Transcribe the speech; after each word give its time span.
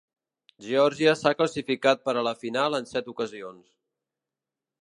Geòrgia 0.67 1.13
s'ha 1.19 1.33
classificat 1.41 2.03
per 2.09 2.17
a 2.17 2.25
la 2.31 2.35
final 2.45 2.81
en 2.81 2.91
set 2.95 3.15
ocasions. 3.15 3.65